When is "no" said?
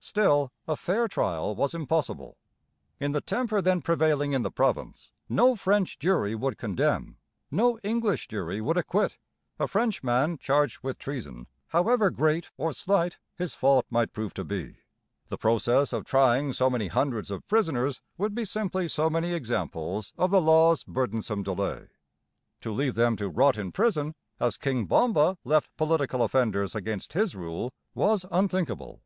5.30-5.56, 7.50-7.78